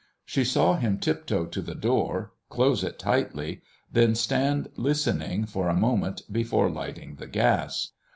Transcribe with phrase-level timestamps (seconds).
[0.25, 3.61] She saw him tiptoe to the door, close it tightly,
[3.91, 7.89] then stand listening for a moment before lighting the gas.